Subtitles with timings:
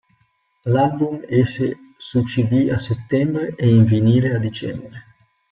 [0.75, 5.03] L'album esce su cd a settembre e in vinile a dicembre.